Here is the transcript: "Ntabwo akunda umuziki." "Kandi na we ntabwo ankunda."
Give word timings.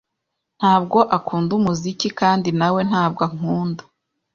"Ntabwo 0.59 0.99
akunda 1.17 1.51
umuziki." 1.59 2.07
"Kandi 2.19 2.49
na 2.59 2.67
we 2.73 2.81
ntabwo 2.89 3.21
ankunda." 3.27 3.83